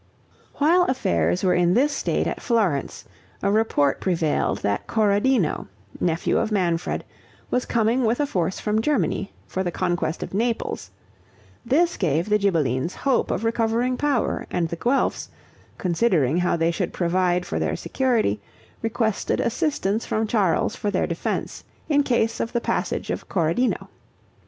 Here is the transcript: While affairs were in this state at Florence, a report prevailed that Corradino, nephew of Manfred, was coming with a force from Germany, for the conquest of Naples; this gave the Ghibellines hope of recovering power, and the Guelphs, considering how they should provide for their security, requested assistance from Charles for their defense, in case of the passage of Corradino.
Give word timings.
While 0.55 0.85
affairs 0.85 1.43
were 1.43 1.53
in 1.53 1.75
this 1.75 1.91
state 1.93 2.25
at 2.25 2.41
Florence, 2.41 3.05
a 3.43 3.51
report 3.51 4.01
prevailed 4.01 4.63
that 4.63 4.87
Corradino, 4.87 5.67
nephew 5.99 6.39
of 6.39 6.51
Manfred, 6.51 7.03
was 7.51 7.67
coming 7.67 8.03
with 8.03 8.19
a 8.19 8.25
force 8.25 8.59
from 8.59 8.81
Germany, 8.81 9.31
for 9.45 9.63
the 9.63 9.69
conquest 9.69 10.23
of 10.23 10.33
Naples; 10.33 10.89
this 11.63 11.97
gave 11.97 12.29
the 12.29 12.39
Ghibellines 12.39 12.95
hope 12.95 13.29
of 13.29 13.43
recovering 13.43 13.95
power, 13.95 14.47
and 14.49 14.69
the 14.69 14.75
Guelphs, 14.75 15.29
considering 15.77 16.37
how 16.37 16.57
they 16.57 16.71
should 16.71 16.93
provide 16.93 17.45
for 17.45 17.59
their 17.59 17.75
security, 17.75 18.41
requested 18.81 19.39
assistance 19.39 20.03
from 20.03 20.25
Charles 20.25 20.75
for 20.75 20.89
their 20.89 21.05
defense, 21.05 21.63
in 21.89 22.01
case 22.01 22.39
of 22.39 22.53
the 22.53 22.59
passage 22.61 23.11
of 23.11 23.29
Corradino. 23.29 23.87